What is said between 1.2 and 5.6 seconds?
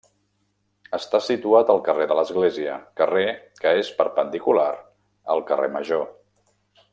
situat al carrer de l'església, carrer, que és perpendicular al